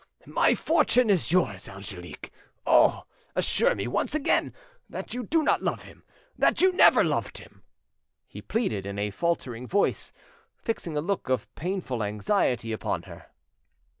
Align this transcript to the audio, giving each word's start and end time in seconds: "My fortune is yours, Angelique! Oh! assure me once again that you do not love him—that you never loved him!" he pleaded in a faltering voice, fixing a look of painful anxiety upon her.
"My 0.25 0.55
fortune 0.55 1.11
is 1.11 1.31
yours, 1.31 1.69
Angelique! 1.69 2.31
Oh! 2.65 3.03
assure 3.35 3.75
me 3.75 3.85
once 3.87 4.15
again 4.15 4.51
that 4.89 5.13
you 5.13 5.21
do 5.21 5.43
not 5.43 5.61
love 5.61 5.83
him—that 5.83 6.59
you 6.59 6.71
never 6.71 7.03
loved 7.03 7.37
him!" 7.37 7.61
he 8.27 8.41
pleaded 8.41 8.87
in 8.87 8.97
a 8.97 9.11
faltering 9.11 9.67
voice, 9.67 10.11
fixing 10.57 10.97
a 10.97 11.01
look 11.01 11.29
of 11.29 11.53
painful 11.53 12.01
anxiety 12.01 12.71
upon 12.71 13.03
her. 13.03 13.27